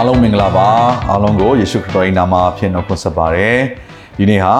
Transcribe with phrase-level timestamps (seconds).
[0.00, 0.68] ားလုံးမင်္ဂလာပါ
[1.10, 3.58] အားလုံးကိုယေရှုခရစ်တော်၏နာမဖြင့်နှုတ်ခွန်းဆက်ပါတယ်
[4.16, 4.54] ဒီနေ့ဟာ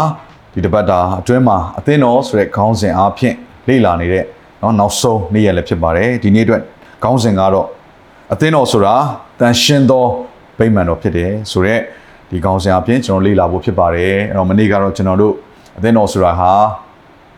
[0.52, 3.34] ဒီတပတ်တာအတွင်းမှာအသင်းတော်ဆိုတဲ့ခေါင်းစဉ်အားဖြင့်
[3.68, 4.24] လေ့လာနေတဲ့
[4.60, 6.62] เนาะနောက်ဆုံးနေ့ရက်လည်းဖြစ်ပါတယ်ဒီနေ့အတွက်
[7.02, 7.66] ခေါင်းစဉ်ကတော့
[8.32, 8.94] အသင်းတော်ဆိုတာ
[9.40, 10.04] တန်ရှင်းသော
[10.58, 11.80] ဗိမာန်တော်ဖြစ်တယ်ဆိုတော့
[12.30, 15.34] ဒီခေါင်းစဉ်အားဖြင့်ကျွန်တော်လေ့လာဖို့ဖြစ်ပါတယ်အဲ့တော့မနေ့ကတော့ကျွန်တော်တို့
[15.78, 16.52] အသင်းတော်ဆိုတာဟာ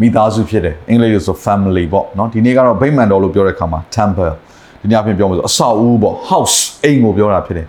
[0.00, 4.32] မိသားစုဖြစ်တယ်အင်္ဂလိပ်လိုဆို family ပေါ့เนาะဒီနေ့ကတော့ဗိမာန်တော်လို့ပြောတဲ့အခါမှာ temple
[4.80, 7.66] ဒီနေ့အပြင်ပြောမှာဆိုအဆောက်အဦပေါ့ house အိမ်ကိုပြောတာဖြစ်တယ်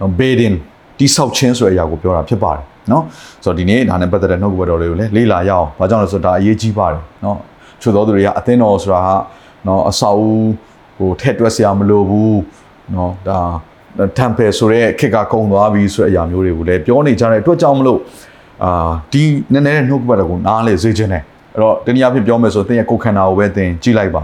[0.00, 0.56] နော် building
[0.98, 3.04] တိဆောက်ခြင်းဆိုတဲ့အရာကိုပြောတာဖြစ်ပါတယ်နော်
[3.44, 7.38] ဆိုတော့ဒီနေ့ဒါနဲ့ပတ်သက်တဲ့နှုတ်ကပတ်တော်တွေကိုလည်းလေ့လာရအောင်ဘာကြောင့်လဲဆိုတော့ဒါအရေးကြီးပါတယ်နော်
[7.80, 9.16] ချို့သောသူတွေကအသင်းတော်ဆိုတာဟာ
[9.66, 10.30] နော်အဆောက်အဦ
[10.98, 12.40] ဟိုထက်တွက်စရာမလိုဘူး
[12.94, 13.38] နော်ဒါ
[14.18, 18.00] temple ဆိုတဲ့ခက်ကကုံသွားပြီဆိုတဲ့အရာမျိုးတွေကိုလည်းပြောနေကြတဲ့အတွက်ကြောင့်မလို့
[18.64, 21.22] အာဒီနည်းနည်းနှုတ်ကပတ်တော်ကိုနားလေစေခြင်းနဲ့
[21.54, 24.22] အဲ့တော့တနည်းအားဖြင့်ပြောမယ်ဆိုသင်ရဲ့ကိုယ်ခန္ဓာကိုပဲသင်ကြည့်လိုက်ပါ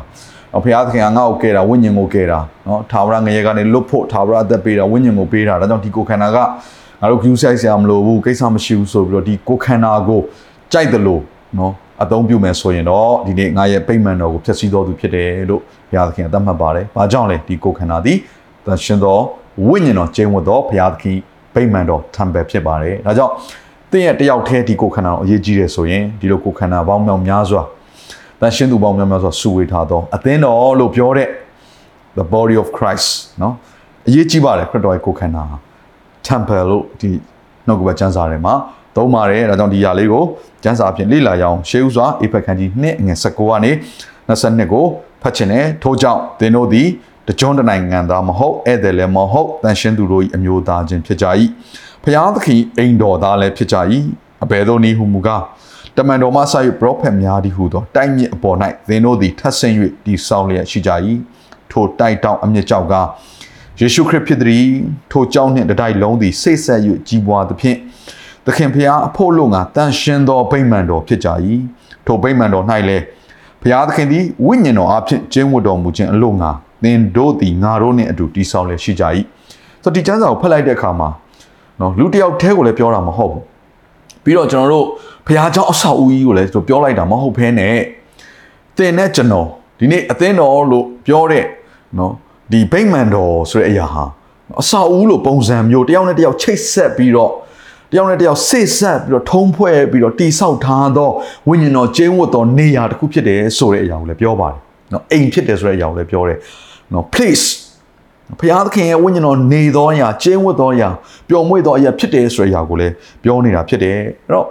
[0.64, 6.38] ဘုရားသခင်ကငါ့ကိုကယ်တာဝိညာဉ်ကိုကယ်တာနော်ထာဝရငရေကနေလွတ်ဖို့ထာဝရအသက်ပေးတာဝိညာဉ်ကိုပေးတာဒါကြောင့်ဒီကိုခန္ဓာက
[7.00, 10.20] ငါတို့ view size ဆရာမလို့ဘူးကိစ္စမရှိဘူးဆိုပြီးတော့ဒီကိုခန္ဓာကို
[10.72, 11.22] ကြိုက်တယ်လို့
[11.58, 18.18] နော်အသုံးပြုမယ်ဆိုရင်တော့ဒီနေ့ငါရဲ့ပိတ်မှန်တော်ကိုဖျက်ဆီးတော်သူဖြစ်တယ်လို့ဘုရားသခင်အသက်မှတ်ပါတယ်။ဘာကြောင့်လဲဒီကိုခန္ဓာသည်
[18.66, 19.22] သင်ရှင်တော်
[19.66, 21.18] ဝိညာဉ်တော်ကျင့်ဝတ်တော်ဘုရားသခင်
[21.54, 23.32] ပိတ်မှန်တော်ထံပဲဖြစ်ပါတယ်။ဒါကြောင့်
[23.90, 27.62] သင်ရဲ့တယောက်တည်းဒီကိုခန္ဓာကိုအရေးကြီးတယ်ဆိုရင်ဒီလိုကိုခန္ဓာပေါင်းမြောက်များစွာ
[28.42, 31.28] တန်ရှင်းသူပေါင်းများများစွာစုဝေးထားသောအသင်းတော်လို့ပြောတဲ့
[32.18, 33.08] the body of Christ
[33.42, 33.54] နော်
[34.08, 35.44] အရေးကြီးပါတယ်ခရစ်တော်ရဲ့ကိုယ်ခန္ဓာ
[36.26, 37.10] temple လို့ဒီ
[37.66, 38.54] နောက်ကဘကျမ်းစာထဲမှာ
[38.96, 40.24] သုံးပါတယ်ဒါကြောင့်ဒီຢာလေးကို
[40.62, 43.70] ကျမ်းစာအဖြစ်လေ့လာရအောင်ရှေးဥစွာအေဖက်ခန်းကြီး2အငယ်19ကနေ
[44.28, 44.84] 22ကို
[45.22, 46.88] ဖတ်ချင်တယ်ထို့ကြောင့်သင်တို့သည်
[47.28, 51.26] တကြွန်းတနိုင်ငံသားမဟုတ်ဧည့်သည်လည်းမဟုတ်တန်ရှင်းသူတို့၏အမျိုးသားချင်းဖြစ်ကြ၏
[52.04, 53.76] ဖျားသခင်အိမ်တော်သားလည်းဖြစ်ကြ၏
[54.44, 55.42] အဘယ်သို့နည်းဟုမူကား
[55.96, 58.56] တမန်တော်မှဆ၍ပရောဖက်များသည်ဟုသောတိုက်မြစ်အပေါ်၌
[58.88, 60.90] သင်တို့သည်ထပ်ဆင့်၍တည်ဆောက်လျက်ရှိကြ၏
[61.70, 62.94] ထိုတိုက်တောင်အမြင့်ကြောက်က
[63.80, 64.66] ယေရှုခရစ်ဖြစ်သည်
[65.10, 67.78] ထိုကြောင့်နှင့်တတိုက်လုံးသည်စိတ်ဆက်၍ကြီးပွားသဖြင့်
[68.46, 71.28] သခင်ဖျားအဖို့လို့ငါတန်ရှင်သောဗိမာန်တော်ဖြစ်ကြ၏
[72.06, 73.04] ထိုဗိမာန်တော်၌လည်း
[73.62, 76.50] ဖျားသခင်သည်ဝိညာဉ်တော်အဖြစ်ကျင်းဝတ်တော်မူခြင်းအလို့ငါ
[76.82, 79.04] သင်တို့သည်ငါတို့နှင့်အတူတည်ဆောက်လျက်ရှိကြ၏
[79.82, 81.08] ဆိုတော့ဒီကျမ်းစာကိုဖတ်လိုက်တဲ့အခါမှာ
[81.80, 83.44] နော်လူတစ်ယောက်တည်းကိုလည်းပြောတာမဟုတ်ဘူး
[84.23, 84.85] ပြီးတော့ကျွန်တော်တို့
[85.25, 87.77] ဖះเจ้าအဆောက်အဦကြီးကိုလည်းကျွန်တော်ပြောလိုက်တာမဟုတ်ဘဲနဲ့
[88.77, 89.47] သင်နဲ့ကျွန်တော်
[89.79, 91.45] ဒီနေ့အသင်းတော်လို့ပြောတဲ့
[91.97, 92.11] နော်
[92.51, 94.03] ဒီဗိမ္မာန်တော်ဆိုတဲ့အရာဟာ
[94.61, 97.31] အဆောက်အဦလို့ပုံစံမျိုးတယောက်နဲ့တယောက်ချိတ်ဆက်ပြီးတော့
[97.91, 101.09] တယောက်နဲ့တယောက်ဆိတ်ဆက်ပြီးတော့ထုံးဖွဲ့ပြီးတော့တိဆောက်ထားသော
[101.49, 104.59] ဝိညာဉ်တော်ကျင်းဝတ်တော်နေရာတစ်ခုဖြစ်တယ်ဆိုတဲ့အရာကိုလည်းပြောပါတယ်
[104.91, 106.37] နော်အိမ်ဖြစ်တယ်ဆိုတဲ့အရာကိုလည်းပြောတယ်
[106.93, 107.45] နော် place
[108.40, 110.88] ဘုရားသခင်ရဲ့ဝိညာဉ်တော်နေသောအရာကျင်းဝတ်သောအရာ
[111.28, 114.46] ပျော်မွေ့သောအရာဖြစ်တယ်ဆိုတဲ့အရာကိုလည်းပြောနေတာဖြစ်တယ်အဲ့တော့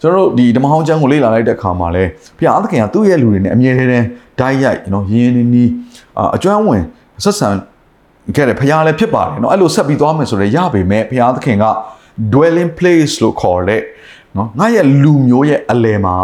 [0.00, 4.06] ကျွန်တော်တို့ဒီဓမ္မဟောင်းကျမ်းကိုလေ့လာလိုက်တဲ့အခါမှာလည်းဘုရားသခင်ကသူ့ရဲ့လူတွေနဲ့အမြဲတမ်း
[4.38, 5.70] ဓာတ်ရိုက်နော်ရင်းရင်းနီး
[6.36, 6.82] အကျွမ်းဝင်
[7.24, 7.48] ဆက်ဆံ
[8.36, 11.66] ခဲ့တယ်ဘုရားလည်းဖြစ်ပါတယ်နော်အဲ့လိုဆက်ပြီးသွားမယ်ဆိုတော့ရပါမယ်ဘုရားသခင်က
[12.32, 13.82] dwelling place လို့ခေါ်တဲ့
[14.36, 16.16] နော်ငါရဲ့လူမျိုးရဲ့အလယ်မှာ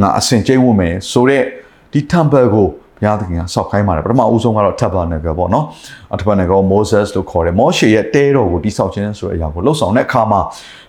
[0.00, 1.44] ငါအစဉ်ကျိန်းဝတ်မယ်ဆိုတော့
[1.92, 2.68] ဒီ temple ကို
[3.00, 5.64] ဘုရားသခင်ကစောက်ခိုင်းပါတယ်ပထမအဦးဆုံးကတော့ tabernacle ပေါ့နော်
[6.20, 10.40] tabernacle Moses လို့ခေါ်တယ်မောရှေရဲ့တဲတော်ကိုတိဆောက်ခြင်းဆိုတဲ့အရာကိုလှုပ်ဆောင်တဲ့အခါမှာ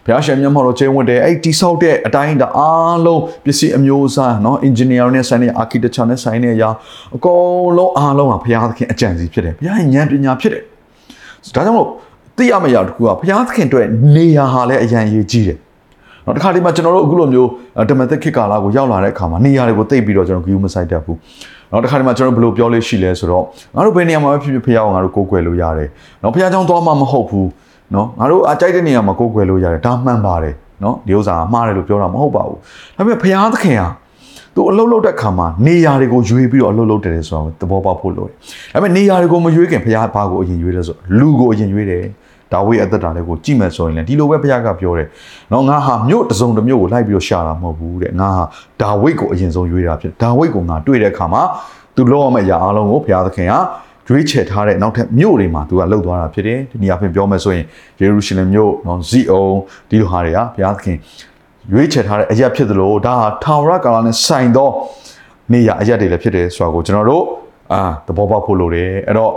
[0.05, 6.69] ဘုရားရှင်မျက်မှောက်တော်ကျင်းဝင်တယ်အဲ့တိဆောက်တဲ့အတိုင်းဒါအားလုံးပစ္စည်းအမျိုးအစားနော် engineer နဲ့ဆိုင်တဲ့ architecture နဲ့ဆိုင်တဲ့အရာ
[7.15, 10.63] အကုန်လုံးအားလုံးကဘုရားသခင်အကြံစီဖြစ်တယ်ဘုရားရဲ့ဉာဏ်ပညာဖြစ်တယ်
[11.55, 11.87] ဒါကြောင့်မို့
[12.37, 15.57] သိရမယ့်အရာတစ်ခုကဘုရားသခင်အတွက်နေရာဟာလည်းအရန်ရေးကြီးတယ်
[16.26, 17.48] နော်တခါတည်းမှာကျွန်တော်တို့အခုလိုမျိုး
[17.90, 21.18] ဓမ္မသက်ခေတ်ကာလကိုရောက်လာတဲ့အခါမှာနေရာတွေကိုသိပြီးတော့ကျွန်တော်ဂရုမစိုက်တတ်ဘူး
[21.72, 23.44] နော်တခါတည်းမှာကျွန်တော်ဘယ်လိုပြောလို့ရှိလဲဆိုတော့
[23.74, 25.88] ငါတို့ဘယ်နေရာမှာပဲဖြစ်ဖြစ်ဖះအောင်ငါတို့ကိုးကွယ်လို့ရတယ်
[26.22, 27.48] နော်ဖះเจ้าသွားမှမဟုတ်ဘူး
[27.94, 30.54] နော်ငါတို့အကြိုက်တဲ့နေရာမှာကိုးကွယ်လို့ရတယ်ဒါမှန်ပါတယ်
[30.84, 32.58] နော်ဒီဥစ္စာကမှားတယ်လို့ပြောတာမဟုတ်ပါဘူး
[32.96, 33.88] ဒါပေမဲ့ဖះသခင်ဟာ
[34.54, 38.34] သူအလုပ်လုပ်တဲ့ခါမှာနေရာတွေကိုရွေးပြီးတော့အလုပ်လုပ်တယ်ဆိုတော့သဘောပေါက်ဖို့လိုတယ်
[38.74, 42.04] ဒါပေမဲ့နေရာတွေကိုမရွေးခင်ဖះဘာကိုအရင်ရွေးလဲဆိုလူကိုအရင်ရွေးတယ်
[42.53, 45.07] ဒါဝိအသက်တာလေးကိုကြည့်မယ်ဆိုရင်လည်းဒီလိုပဲဘုရားကပြောတယ်။
[45.53, 48.43] နော်ငါဟာမြို့တစုံတစ်မြို့ကိုလိုက်ပြီးတော့ရှာတာမဟုတ်ဘူးတဲ့။ငါဟာ
[48.81, 51.43] ဒါဝိတ်ကိုအရင်ဆုံးရွေးတာဖြစ်။ဒါဝိတ်ကိုငါတွေ့တဲ့အခါမှာ
[51.95, 53.53] သူလောရမယ့်အရာအလုံးကိုဘုရားသခင်က
[54.07, 57.65] ရွေးချယ်ထားတဲ့နောက်ထပ်မြို့တွေမှာသူကလှုပ်သွားတာဖြစ်တယ်။ဒီနေရာပြင်ပြောမယ်ဆိုရင်
[57.99, 59.45] ယေရုရှလင်မြို့နော်ဇီအုံ
[59.89, 60.97] ဒီလိုဟာတွေကဘုရားသခင်
[61.73, 64.69] ရွေးချယ်ထားတဲ့အရာဖြစ်သလိုဒါဟာထာဝရကာလနဲ့ဆိုင်သော
[65.53, 67.23] နေရာအရာတွေလည်းဖြစ်တယ်ဆိုတာကိုကျွန်တော်တို့
[67.73, 69.31] အာသဘောပေါက်ဖို့လိုတယ်။အဲ့တော့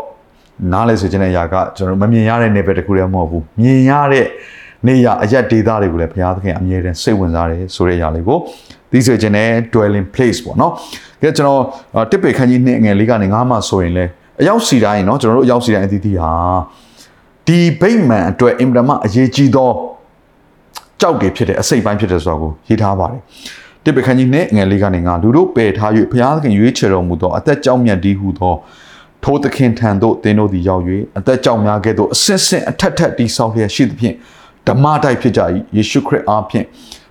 [0.73, 4.25] နားလဲဆိုခြင်းတဲ့အရာကကျွန်တော်တို့မမြင်ရတဲ့နေပဲတစ်ခုတည်းမဟုတ်ဘူးမြင်ရတဲ့
[4.87, 8.37] နေရအရက်ဒေတာတွေကိုလည်းဘုရားသခင်အမြဲတမ်းစိတ်ဝင်စားတယ်ဆိုတဲ့အရာလေးကို
[8.91, 10.71] သိစေခြင်းနဲ့ dwelling place ပေါ့နော်
[11.21, 11.61] ကဲကျွန်တော်
[12.11, 14.05] တစ်ပေခန်းကြီးနှစ်ငယ်လေးကနေငါးမှဆိုရင်လဲ
[14.41, 16.33] အရောက်စီတိုင်းเนาะကျွန်တော်တို့အရောက်စီတိုင်းအသီးသီးဟာ
[17.47, 19.69] ဒီဗိမ္မာန်အတွက်အင်မတန်မှအရေးကြီးသော
[21.01, 23.21] ကြောက်တွေဖြစ်တဲ့အစိတ်ပိုင်းဖြစ်တဲ့ဆိုတာကိုရေးထားပါတယ်
[23.83, 28.53] တိပခန်းကြီးနဲ့ငယ်လေးကနေငါလူတို့ပယ်ထား၍ဘုရားသခင်ရွေးချယ်တော်မူသောအသက်ကြောင့်မြတ်ဒီဟုသော
[29.24, 30.82] ထိုသခင်ထံသို့သင်တို့သည်ရောက်၍
[31.18, 34.16] အသက်ကြောင့်များကဲ့သို့အစစ်စစ်အထက်ထက်တိဆောက်လျက်ရှိသဖြင့်
[34.68, 35.40] ဓမ္မတိုက်ဖြစ်ကြ၏
[35.76, 36.66] ယေရှုခရစ်အားဖြင့်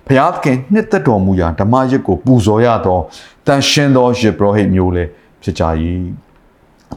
[0.06, 2.98] ဘုရားသခင်နှစ်သက်တော်မူရာဓမ္မရစ်ကိုပူဇော်ရသော
[3.46, 5.10] တန်ရှင်းသောယေဘရဟိတ်မျိုးလည်း
[5.42, 5.64] ဖြစ်ကြ၏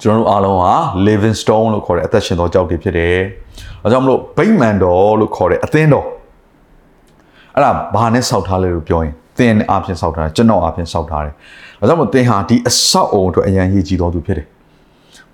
[0.01, 0.73] ကျွန်တော်တို့အားလုံးဟာ
[1.07, 3.17] living stone လို့ခေါ်တဲ့အသက်ရှင်သောကြောက်တွေဖြစ်တယ်။
[3.83, 6.07] အဲကြောင့်မလို့ဗိမ္မာန်တော်လို့ခေါ်တဲ့အသင်းတော်
[7.55, 11.33] အဲ့ဒါဘာနဲ့စောက်ထားလဲလို့ပြောရင်သင်အားဖြင့်စောက်ထားတယ်ကျွန်တော်အားဖြင့်စောက်ထားတယ်။
[11.81, 14.47] အဲကြောင့်မို့သင်ဟာဒီအဆောက်အုံအတွက်အရန်ရည်ကြည်တော်သူဖြစ်တယ်။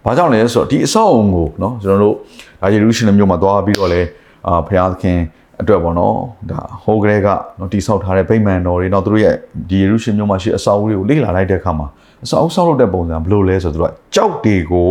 [0.04, 2.14] ဘာကြောင့်လဲဆိုတော့ဒီအဆောက်အုံကိုเนาะကျွန်တော်တို့
[2.60, 4.00] ဒါယေရုရှလင်မြို့မှာသွားပြီးတော့လဲ
[4.46, 5.18] အာဘုရားသခင်
[5.60, 6.16] အတွက်ပေါ့နော်
[6.50, 7.28] ဒါဟိုးကလေးက
[7.58, 9.34] နော်တိဆောက်ထားတဲ့ဗိမာန်တော်တွေတော့သူတို့ရဲ့
[9.68, 11.86] ဒီယေရုရှလင်မြို့မှာရှိအဆောက်အဦတွေကိုလေ့လာလိုက်တဲ့အခါမှာ
[12.24, 14.88] အဆောက်အဦဆောက်လုပ်တဲ့ပုံစံဘယ်လိုလဲဆိုတော့သူကကြောက်တွေကို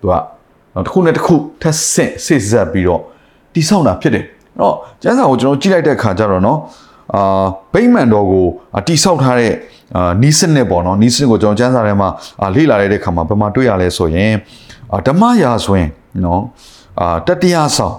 [0.00, 0.12] သူက
[0.74, 3.02] နော်တစ်ခုနဲ့တစ်ခုထပ်ဆင့်စစ်ဆက်ပြီးတော့
[3.54, 6.58] တိဆောက်တာဖြစ်တယ်အဲ့တော့ကျမ်းစာကိုကျွန်တော်ကြည့်လိုက်တဲ့အခါကျတော့နော်
[7.14, 8.44] အာဗိမာန်တော်ကို
[8.86, 9.52] တိဆောက်ထားတဲ့
[9.95, 12.09] အာနီးစနစ်ပေါ့နော်နီးစနစ်ကိုကျွန်တော်ကျမ်းစာထဲမှာ
[12.55, 14.33] လေ့လာလိုက်တဲ့အခါမှာဘယ်မှာတွေ့ရလဲဆိုရင်
[15.07, 15.89] ဓမ္မရာဆိုရင်
[16.25, 16.41] နော်
[17.01, 17.95] အာတတိယဆောင်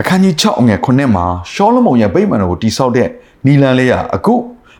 [0.00, 3.08] အခန်းကြီး6အငယ်9မှာရှောလမုန်ရဲ့ဗိမာန်တော်ကိုတိဆောက်တဲ့
[3.46, 4.34] နီလန်လေးရအခု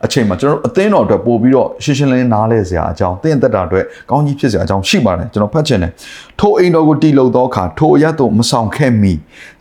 [0.04, 5.92] အချိန်မှာကျွန်တော်အသင်းတော်အတွက်ပို့ပြီးတော့ရှင်းရှင်းလင်းလင်းနားလဲစရာအကြောင်းသင်သက်တာအတွက်ကောင်းကြီးဖြစ်စရာအကြောင်းရှိပါတယ်ကျွန်တော်ဖတ်ချင်တယ်
[6.40, 9.12] ထိုအိမ်တော်ကိုတီလုံသောအခါထိုအရတ်တို့မဆောင်ခဲ့မီ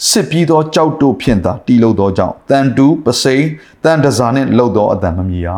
[0.09, 3.43] စစ်ပြီးသောကြောက်တို့ဖြင့်သာတီလုံသောကြောင့်တန်တူးပစိန်
[3.83, 5.49] တန်တစားနဲ့လှုပ်သောအတန်မမြည်ရ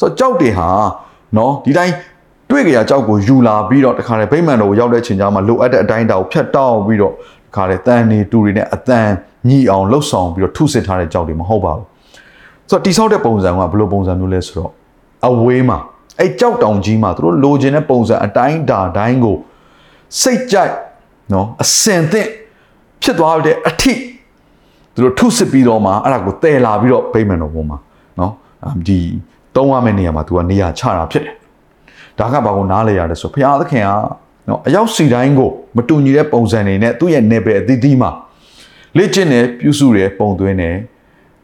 [0.00, 0.68] ဆိုတော့ကြောက်တွေဟာ
[1.36, 1.94] နော်ဒီတိုင်း
[2.50, 7.16] တွေ့ကြရကြောက်ကိုယူလာပြီးတော့တခါလေဗိမာန်တော်ကိုရောက်တဲ့ချိန်ကျမှလိုအပ်တဲ့အတိုင်းတာကိုဖြတ်တောက်ပြီးတော့တ
[7.56, 9.08] ခါလေတန်နေတူတွေနဲ့အတန်
[9.48, 11.84] ညီအောင်လှုပ်ဆောင်ပြီးတော့ထုစစ်ထားတဲ့ကြောက်တွေမဟုတ်ပါဘူး
[12.70, 14.70] ဆိုတော့တိဆောက်တဲ့ပုံစံကဘယ်လိုပုံစံမျိုးလဲဆိုတော့
[15.28, 15.78] အဝေးမှာ
[16.20, 19.36] အဲ့ကြောက်တောင်ကြီးမှာသူတို့လိုချင်တဲ့ပုံစံအတိုင်းဒါတိုင်းကို
[20.20, 20.74] စိတ်ကြိုက်
[21.32, 22.28] နော်အစင်သင့်
[23.02, 23.94] ဖြစ်သွားတဲ့အထိ
[24.94, 27.78] သူတို့ထုစစ်ပြီးတော့မှအဲ့ဒါကိုတည်လာပြီးတော့ဗိမာန်တော်ပေါ်မှာ
[28.18, 28.32] နော်
[28.86, 28.98] ဒီ
[29.56, 31.34] တုံးရမယ့်နေရာမှာသူကနေရာချတာဖြစ်တယ်
[32.18, 33.90] ဒါကဘာကိုနားလဲရလဲဆိုဘုရားသခင်က
[34.48, 38.10] နော်အရောက်စီတိုင်းကိုမတူညီတဲ့ပုံစံတွေနဲ့သူ့ရဲ့နယ်ပယ်အသီးသီးမှာ
[38.96, 40.76] လေ့ကျင့်တယ်ပြုစုတယ်ပုံသွင်းတယ်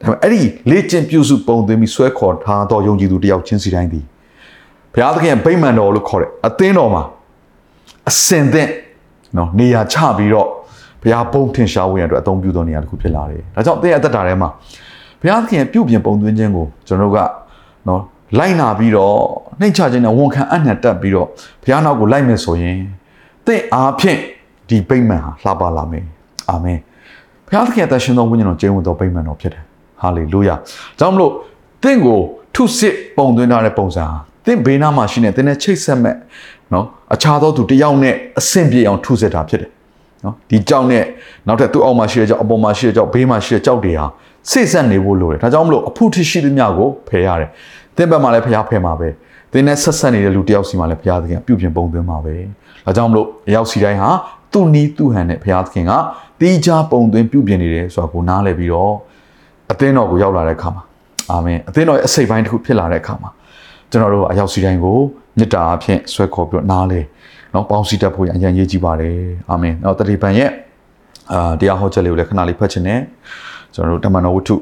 [0.03, 0.41] ဒါပေမဲ့အဲ့ဒီ
[0.71, 4.05] လေ့ကျင့်ပြုစုပုံသွင်းပြီးဆွဲခေါ်ထားသောယုံကြည်သူတယောက်ချင်းစီတိုင်းသည်
[4.93, 7.03] ဘုရားသခင်ရဲ့ဗိမာန်တော်လို့ခေါ်တဲ့အသင်းတော်မှာ
[8.11, 8.71] အစင်သင့်
[9.37, 10.49] နော်နေရာချပြီးတော့
[11.03, 14.49] ဘုရားပုံထင်ရှားဝင်ရအတွက်အသုံးပြုသောနေရာတစ်ခုဖြစ်လာတယ်ဒါကြောင့်အသင်းအသက်တာထဲမှာ
[15.21, 17.19] ဘုရားသခင်ရဲ့ပြုပြင်ပုံသွင်းခြင်းကိုကျွန်တော်တို့က
[17.89, 18.01] နော်
[18.39, 19.17] လိုက်နာပြီးတော့
[19.61, 21.27] နှိမ့်ချခြင်းနဲ့ဝန်ခံအနှံတက်ပြီးတော့
[21.63, 22.77] ဘုရားနောက်ကိုလိုက်မယ်ဆိုရင်
[23.47, 24.19] သင်အားဖြင့်
[24.69, 26.05] ဒီဗိမာန်ဟာလှပလာမယ်
[26.51, 26.79] အာမင်
[27.47, 29.66] ဘုရားသခင်အသက်ရှင်သောဝိညာဉ်တော်ကျင်းဝင်သောဗိမာန်တော်ဖြစ်တယ်
[30.01, 30.55] ဟာလေလုယာ
[30.99, 31.33] ကြောင့်မလို့
[31.83, 32.21] သင်ကို
[32.55, 34.17] ထုစစ်ပုံသွင်းထားတဲ့ပုံစံဟာ
[34.47, 36.17] သင်ဘေးနားမှာရှိနေသင်နဲ့ချိတ်ဆက်မဲ့
[36.73, 36.85] နော်
[37.15, 39.71] အခြားသောသူတယောက်နဲ့အဆင့်ပြေအောင်ထုစစ်တာဖြစ်တယ်
[40.25, 41.05] နော်ဒီကြောက်နဲ့
[41.47, 44.07] နောက်ထပ်သူ့အောက်မှာရှိတဲ့ကြောက်အပေါ်မှာရှိတဲ့ကြောက်ဘေးမှာရှိတဲ့ကြောက်တွေဟာ
[44.51, 47.51] စိတ်ဆက်နေဖို့လိုတယ်ဒါကြောင့်မလို့အဖို့ထရှိသမျှကိုဖယ်ရတယ်
[47.97, 49.09] သင်ဘက်မှာလည်းဖျားဖယ်မှာပဲ
[49.53, 52.35] သင်နဲ့ဆက်ဆက်နေတဲ့လူတယောက်စီမှာလည်းဘုရားသခင်ပြုပြင်ပုံသွင်းမှာပဲ
[52.85, 54.11] ဒါကြောင့်မလို့အရောက်စီတိုင်းဟာ
[54.53, 55.93] သူ့နီးသူ့ဟန်နဲ့ဘုရားသခင်က
[56.41, 58.95] တီးခြားပုံသွင်းပြုပြင်နေတယ်ဆိုတာကိုနားလည်ပြီးတော့
[59.73, 60.83] အသင်းတော်ကိုရောက်လာတဲ့အခါမှာ
[61.31, 63.31] အာမင်အသင်းတော်ရဲ့အစိတ်ပိုင်းတစ်ခုဖြစ်လာတဲ့အခါမှာ
[63.91, 64.99] ကျွန်တော်တို့အရောက်စီတိုင်းကို
[65.39, 67.01] မေတ္တာအဖြစ်ဆွဲခေါ်ပြီးတော့နားလေ
[67.55, 69.17] နော်ပေါင်းစည်းတတ်ဖို့အရန်ရေးကြည့်ပါတယ်
[69.51, 70.51] အာမင်နော်တတိပံရဲ့
[71.33, 73.01] အာတရားဟောချက်လေးကိုလည်းခဏလေးဖတ်ချင်တယ်
[73.75, 74.57] ကျွန်တော်တို့တမန်တော်ဝတ္ထု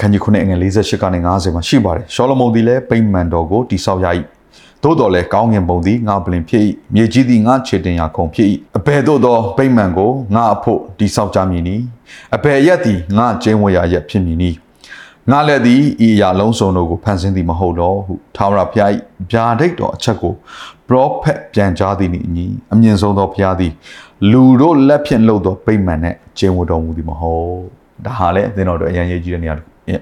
[0.00, 4.06] ခန်းကြီး9ငွေ48ကနေ90မှာရှိပါတယ်ရှောလမုန်ဒီလည်းဗိမာန်တော်ကိုတိဆောက်ရ၏
[4.82, 6.62] သို့တော်လည်းကောင်းငင်ပုံသည်ငါပလင်ဖြစ်၏
[6.94, 11.76] မြေကြီးသည်ငါခြေတင်ရာခုံဖြစ်၏အဘယ်သို့သောဗိမာန်ကိုငါအဖို့တိဆောက်ကြမည်နီ
[12.36, 14.50] အဘယ်ရက်သည်ငါကျင်းဝရရက်ဖြစ်မည်နီ
[15.30, 18.90] ငါလည်းသည်ဤအရာလုံးစုံတို့ကိုဖန်ဆင်းသည်မဟုတ်တော့ဟုထာဝရဘုရား၏
[19.30, 20.32] ဗျာဒိတ်တော်အချက်ကို
[20.88, 23.72] ပရောဖက်ပြန်ကြားသည်နှင့်အညီအမြင့်ဆုံးသောဘုရားသည်
[24.30, 27.54] လူတို့လက်ဖြင့်လှုပ်သောဗိမာန်နဲ့ကျင်းဝတော်မူသည်မဟုတ်
[28.04, 29.54] ဒါဟာလည်းအသင်တော်တို့အရင်ရေးကြည့်တဲ့နေရာ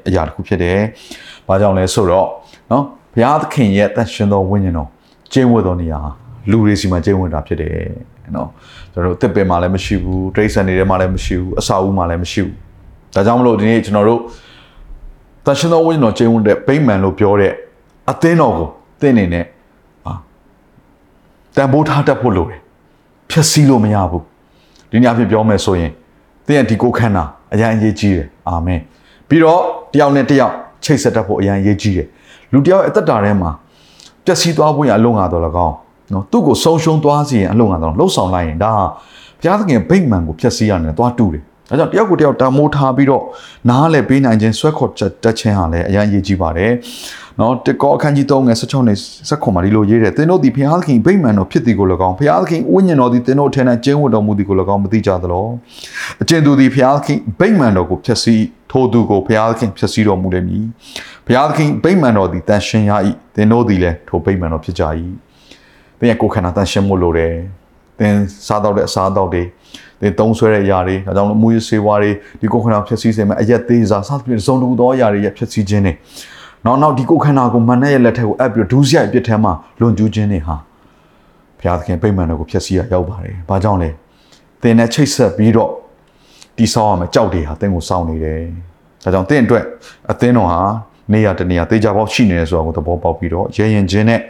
[0.09, 0.79] အရာတစ်ခုဖြစ်တယ်။
[1.49, 2.29] ဘာကြောင့်လဲဆိုတော့
[2.71, 2.85] နော်
[3.15, 4.89] ဘုရားသခင်ရဲ့တန်ရှင်သောဝိညာဉ်တော်
[5.33, 6.01] ကျင်းဝတ်သောနေရာ
[6.51, 7.73] လူတွေစီမှာကျင်းဝတ်တာဖြစ်တယ်
[8.37, 8.49] နော်
[8.93, 12.55] ကျွန်တော်တို့တစ်ပင်မှာလည်းမရှိဘူးဒိဋ္ဌဆန်တွေထဲမှာလည်းမရှိဘူးအစာဦးမှာလည်းမရှိဘူး
[13.15, 14.21] ဒါကြောင့်မလို့ဒီနေ့ကျွန်တော်တို့
[15.45, 17.53] တန်ရှင်သောဝိညာဉ်တော်ကျင်းဝတ်တဲ့ဗိမာန်လို့ပြောတဲ့
[18.11, 18.69] အသင်းတော်ကို
[19.01, 19.45] သင်နေနဲ့
[20.07, 20.13] အာ
[21.57, 22.61] တန်ဖိုးထားတတ်ဖို့လိုတယ်
[23.31, 24.25] ဖြည့်ဆည်းလို့မရဘူး
[24.91, 25.93] ဒီနေ့အဖြစ်ပြောမယ်ဆိုရင်
[26.47, 28.81] သင်ရဲ့ဒီကိုခန္ဓာအရင်အရေးကြီးတယ်အာမင်
[29.29, 29.61] ပြီးတော့
[29.93, 32.07] တယောက်နဲ့တယောက်ချိတ်ဆက်တတ်ဖို့အရင်ရေးကြီးတယ်
[32.53, 33.51] လူတယောက်အသက်တာထဲမှာ
[34.25, 35.77] ပျက်စီးသွားဖို့ရအလုံးငါတော့၎င်း
[36.13, 38.73] နော်သူ့ကိုဆုံးရှုံးသွားစီရင်အလုံးကတော့လှုပ်ဆောင်လိုက်ရင်ဒါ
[39.41, 43.25] ဘုရားသခင်ဗိတ်မှန်ကိုဖျက်ဆီးရတယ်သွားတူတယ် ဒါကြောင့်တယောက်ကိုတယောက်တာမိုးထားပြီးတော့
[43.69, 44.91] နားလည်းပေးနိုင်ခြင်းဆွဲခေါ်
[45.23, 46.73] တက်ခြင်းဟာလည်းအရင်အရေးကြီးပါတယ်။
[47.41, 48.99] နော်တကောအခန်းကြီး3ငယ်16နဲ့
[49.29, 55.47] 16မှာဒီလိုရေးတယ်သင်တို့ဒီဘုရားသခင်ဗိမာန်တော်ဖြစ်သည်ကို၎င်းဘုရားသခင်ဝိညာဉ်တော်သည်သင်တို့ထဲ၌ကျင်းဝတ်တော်မူသည်ကို၎င်းမသိကြသလော။
[56.23, 60.65] အကျဉ်သူသည်ဘုရားသခင်ဗိမာန်တော်ကိုဖျက်ဆီးထိုသူကိုဘုရားသခင်ဖျက်ဆီးတော်မူလိမ့်မည်။
[61.27, 62.93] ဘုရားသခင်ဗိမာန်တော်သည်တန်ရှင်ရ၏
[63.35, 64.85] သင်တို့သည်လည်းထိုဗိမာန်တော်ဖြစ်ကြ၏။
[65.99, 67.35] သင်ရဲ့ကိုယ်ခန္ဓာတန်ရှင်မှုလိုတယ်။
[67.99, 68.15] သင်
[68.47, 69.43] စားတော့တဲ့အစားတော့တွေ
[70.01, 75.93] သင်သုံးဆွဲတဲ့အရာတွေဒါကြောင့်လို့မူရစေဝါတွေဒီကိုယ်ခန္ဓာဖြည့်ဆည်းစေမယ်အရက်သေးစားစသဖြင့်စုံတူသောအရာတွေရဲ့ဖြည့်ဆည်းခြင်းတွေ
[76.65, 80.57] နောက်နောက်ဒီကိုယ်ခန္ဓာကိုမနဲ့ရဲ့လက်ထက်ကိုအပ်ပြီးဒူးစရိုက်အပြစ်ထဲမှာလွန်ကျူးခြင်းတွေဟာ
[81.59, 83.91] ဘုရားသခင်ပြိမှန်တော်ကိုဖြည့်ဆည်းရရောက်ပါတယ်။ဘာကြောင့်လဲ
[84.63, 85.71] သင်နဲ့ချိတ်ဆက်ပြီးတော့
[86.59, 88.41] တိဆောက်ရမယ်ကြောက်တွေဟာသင်ကိုစောင့်နေတယ်။
[89.03, 89.65] ဒါကြောင့်သင်အတွက်
[90.11, 90.61] အသင်းတော်ဟာ
[91.13, 94.21] နေရာတနေရာတေချာပေါက်ရှိနေတယ်ဆိုတာကိုသဘောပေါက်ပြီးတော့ရဲရင်ချင်းနဲ့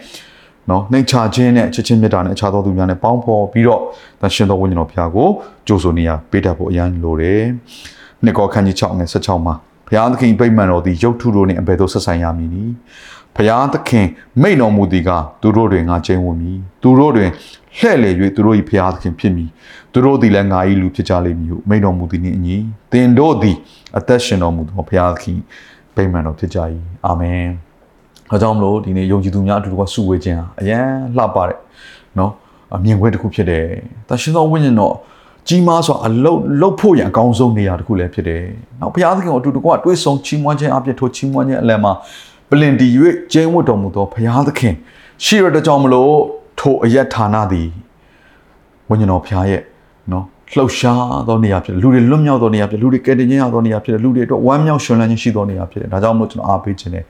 [0.71, 3.81] နော်နှိမ်ချခြင်းနဲ့ချစ်ချင်းမေတ္တာနဲ့အခြားသောသူများနဲ့ပေါင်းဖော်ပြီးတော့
[4.21, 5.29] သရှင်တော်ဝိညာဉ်တော်ဘုရားကို
[5.67, 7.43] ကြိုးဆိုနေရပေးတတ်ဖို့အရန်လိုတယ်။
[8.25, 9.55] နှစ်ကောခန်းကြီး6ငယ်16မှာ
[9.87, 12.73] ဘုရားသခင်ပြိမှန်တော်သည်ရုပ်ထုတို့နှင့်အဘယ်သို့ဆက်ဆိုင်ရမည်နည်း။
[13.37, 14.07] ဘုရားသခင်
[14.43, 15.11] မိန့်တော်မူသည်က
[15.43, 17.31] သူတို့တွင်ငါကျင်းဝမည်။သူတို့တွင်
[17.79, 19.51] လှဲ့လေ၍သူတို့၏ဘုရားသခင်ဖြစ်မည်။
[19.93, 22.57] သူတို့သည်လည်းငါ၏လူဖြစ်ကြလိမ့်မည်ဟုမိန့်တော်မူသည်နှင့်အညီ
[22.93, 23.57] သင်တို့သည်
[23.99, 25.39] အသက်ရှင်တော်မူသောဘုရားသခင်
[25.95, 26.59] ပြိမှန်တော်ဖြစ်ကြ၏။
[27.07, 27.49] အာမင်။။
[28.31, 31.59] ဒါကြောင့်မလို့ဒီနေ့ယုံကြည်သူများအတူတူကစုဝေးခြင်းဟာအရန်လှပတဲ့
[32.19, 32.33] နော်
[32.75, 33.65] အမြင်ကွင်းတစ်ခုဖြစ်တယ်။
[34.09, 34.95] တန်ရှင်သောဝိညာဉ်တော်
[35.49, 38.43] ကြီးမားစွာအလုတ်လုတ်ဖို့ရန်အကောင်းဆုံးနေရာတစ်ခုလည်းဖြစ်တယ်။
[38.81, 41.93] နောက်ဘုရားသခင်ကိုအတူတူကတွေးဆောင်ချီးမွမ်းခြင်းအပြည့်ထိုချီးမွမ်းခြင်းအလယ်မှာ
[42.51, 42.87] ပလင်တီ၍
[43.33, 44.75] ကျင်းဝတ်တော်မူသောဘုရားသခင်
[45.25, 46.13] ရှိရတဲ့ကြောင့်မလို့
[46.59, 47.69] ထိုအယက်ဌာနသည်
[48.89, 49.63] ဝိညာဉ်တော်ဘုရားရဲ့
[50.13, 57.05] နော်လှုပ်ရှားသောနေရာဖြစ်တယ်လူတွေလွတ်မြောက်သောနေရာဖြစ်တယ်လူတွေကယ်တင်ခြင်းရသောနေရာဖြစ်တယ်လူတွေအတွက်ဝမ်းမြောက်ရှင်လန်းခြင်းရှိသောနေရာဖြစ်တယ်ဒါကြောင့်မလို့ကျွန်တော်အားပေးခြင်းနဲ့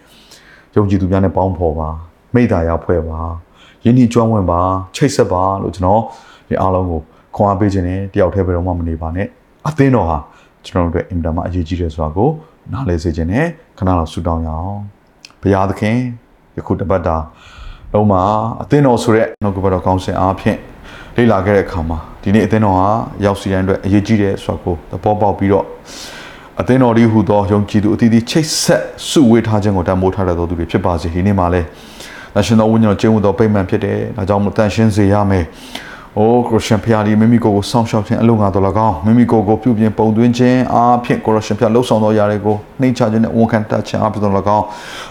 [0.77, 1.89] ယုံကြည်သူများနဲ့ပေါင်းဖော်ပါ
[2.35, 3.21] မိသားရဖွဲ့ပါ
[3.85, 4.61] ယဉ်ဤကျွမ်းဝင်ပါ
[4.97, 6.03] ချိတ်ဆက်ပါလို့ကျွန်တော်
[6.49, 7.01] ဒီအားလုံးကို
[7.37, 9.27] ခွန်အားပေးခြင်းနဲ့တယောက်တည်းပဲတော့မှမနေပါနဲ့
[9.69, 10.19] အသင်းတော်ဟာ
[10.67, 12.29] ကျွန်တော်တို့အတွက်အင်တာမအရေးကြီးတယ်ဆိုတာကို
[12.73, 13.47] နားလည်စေခြင်းနဲ့
[13.79, 14.79] ခဏလောက်ဆူတောင်းရအောင်
[15.41, 15.97] ဘုရားသခင်
[16.57, 17.17] ယခုတပတ်တာ
[17.93, 18.23] လုံးမှာ
[18.63, 20.59] အသင်းတော်ဆိုတဲ့နှုတ်ကပတ်တော်ကောင်းစဉ်အားဖြင့်
[21.17, 22.89] လေ့လာခဲ့တဲ့အခါမှာဒီနေ့အသင်းတော်ဟာ
[23.25, 25.65] ရောက်စီတိုင်းအတွက်အရေးကြီးတယ်ဆိုတာကိုသဘောပေါက်ပြီးတော့
[26.63, 31.63] အသင်းတော်ဒီဟူသောယုံကြည်သူအသီးသီးချိတ်ဆက်စုဝေးထားခြင်းကိုတန်ဖိုးထားတဲ့သူတွေဖြစ်ပါစေဒီနေ့မှာလဲ။
[32.35, 35.45] နာရှင်တော်ဝိညာဉ်တော်ကျင့်ဝတ်တော်ပိတ်မှန်ဖြစ်တယ်။ဒါကြောင့်မို့တန်ရှင်းစေရမယ်။
[36.19, 44.65] အိုးခရစ်ယာန်ဖျားဒီမိမိကိုယ်ကိုစောင့်ရှောက်ခြင်းအလုံးငါတော်၎င်းမိမိကိုယ်ကိုပြုပြင်ပုံသွင်းခြင်းအားဖြင့်ကိုရရှင်ဖျားလှုပ်ဆောင်တော်ရာတွေကိုနှိမ့်ချခြင်းနဲ့ဝန်ခံတတ်ခြင်းအားဖြင့်တော်၎င်း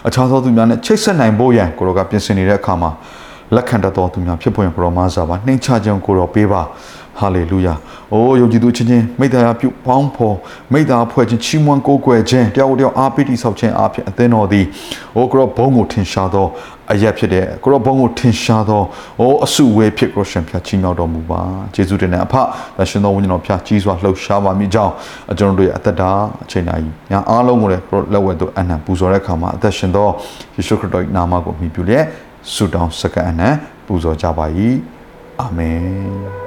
[0.07, 2.91] အခြားသောသူများနဲ့ချိတ်ဆက်နိုင်ဖို့ရန်ကိုရောကပြင်ဆင်နေတဲ့အခါမှာ
[3.55, 6.61] လက်ခံတတ်တော်သူများဖြစ်ပေါ်ရင်ပရောမာစာပါနှိမ့်ချခြင်းကိုရောပေးပါ
[7.19, 7.73] ဟာလေလုယာ။
[8.13, 10.37] အိုးယုံကြည်သူချင်းချင်းမိသားပြုပေါင်းဖော်
[10.73, 14.65] မိသားဖွဲ့ခြင်းချီးမွမ်းကိုးကွယ်ခြင်းတယောက်တယောက်အားပေးတိဆောက်ခြင်းအားဖြင့်အသင်းတော်သည်
[15.15, 16.47] အိုးကရောဘုံကိုထင်ရှားသော
[16.91, 18.81] အရက်ဖြစ်တဲ့ကရောဘုံကိုထင်ရှားသော
[19.19, 21.41] အိုးအစုဝေးဖြစ်ကရောရှင်ဖျားချီးမြှောက်တော်မူပါ။
[21.75, 22.33] ယေရှုတင်တဲ့အဖ
[22.77, 24.93] သရှင်တော်ဝိညာဉ်တော်ဖျားကြီးစွာလှုပ်ရှားပါမိကြောင်း
[25.31, 26.11] အကျွန်တော်တို့ရဲ့အသက်တာ
[26.43, 27.83] အချိန်တိုင်းညာအားလုံးကိုလည်း
[28.13, 30.07] လက်ဝဲသို့အနံပူဇော်တဲ့အခါမှာအသက်ရှင်သော
[30.55, 32.05] ယေရှုခရစ်တော်၏နာမကိုမြှုပ်ပြလျက်
[32.53, 33.49] ဆုတောင်းစက္ကအနံ
[33.85, 34.45] ပူဇော်ကြပါ၏
[35.41, 36.46] အာမင်